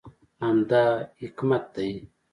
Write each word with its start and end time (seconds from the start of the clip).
همدا 0.41 0.83
حکمت 1.21 1.65
دی. 1.75 1.89